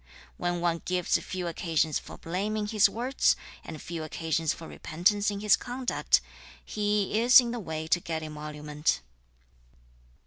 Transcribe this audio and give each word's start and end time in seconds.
When 0.37 0.61
one 0.61 0.81
gives 0.83 1.19
few 1.19 1.45
occasions 1.45 1.99
for 1.99 2.17
blame 2.17 2.57
in 2.57 2.65
his 2.65 2.89
words, 2.89 3.35
and 3.63 3.79
few 3.79 4.01
occasions 4.03 4.51
for 4.51 4.67
repentance 4.67 5.29
in 5.29 5.41
his 5.41 5.55
conduct, 5.55 6.21
he 6.65 7.19
is 7.21 7.39
in 7.39 7.51
the 7.51 7.59
way 7.59 7.85
to 7.89 7.99
get 7.99 8.23
emolument.' 8.23 9.01